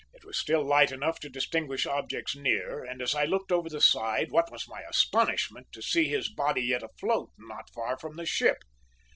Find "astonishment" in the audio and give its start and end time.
4.89-5.67